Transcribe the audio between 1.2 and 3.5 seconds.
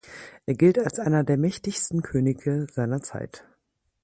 der mächtigsten Könige seiner Zeit.